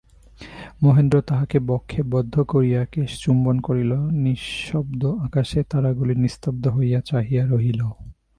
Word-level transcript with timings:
মহেন্দ্র 0.83 1.17
তাহাকে 1.21 1.57
বক্ষে 1.61 2.01
বদ্ধ 2.13 2.35
করিয়া 2.43 2.81
কেশচুম্বন 2.85 3.55
করিল–নিঃশব্দ 3.59 5.01
আকাশে 5.25 5.59
তারাগুলি 5.71 6.13
নিস্তব্ধ 6.15 6.63
হইয়া 6.67 6.99
চাহিয়া 7.01 7.43
রহিল। 7.45 7.81